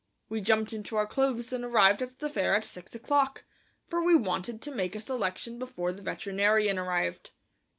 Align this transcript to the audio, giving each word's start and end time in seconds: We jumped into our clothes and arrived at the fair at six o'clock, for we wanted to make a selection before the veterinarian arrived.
We 0.29 0.41
jumped 0.41 0.73
into 0.73 0.95
our 0.95 1.05
clothes 1.05 1.53
and 1.53 1.63
arrived 1.63 2.01
at 2.01 2.17
the 2.17 2.27
fair 2.27 2.55
at 2.55 2.65
six 2.65 2.95
o'clock, 2.95 3.43
for 3.87 4.03
we 4.03 4.15
wanted 4.15 4.59
to 4.63 4.71
make 4.73 4.95
a 4.95 4.99
selection 4.99 5.59
before 5.59 5.91
the 5.91 6.01
veterinarian 6.01 6.79
arrived. 6.79 7.29